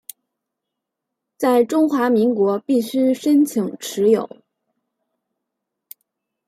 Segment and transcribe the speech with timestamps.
[1.37, 4.27] 在中华民国必须申请持有。